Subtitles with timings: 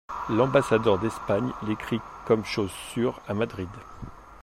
[0.31, 3.69] L'ambassadeur d'Espagne l'écrit comme chose sûre à Madrid.